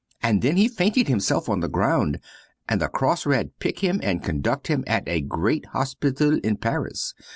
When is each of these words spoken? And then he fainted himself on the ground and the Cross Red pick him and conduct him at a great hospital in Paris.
And 0.23 0.41
then 0.41 0.57
he 0.57 0.67
fainted 0.67 1.07
himself 1.07 1.47
on 1.47 1.59
the 1.59 1.67
ground 1.69 2.19
and 2.67 2.81
the 2.81 2.87
Cross 2.87 3.27
Red 3.27 3.51
pick 3.59 3.81
him 3.83 3.99
and 4.01 4.23
conduct 4.23 4.65
him 4.65 4.83
at 4.87 5.07
a 5.07 5.21
great 5.21 5.67
hospital 5.73 6.39
in 6.39 6.57
Paris. 6.57 7.13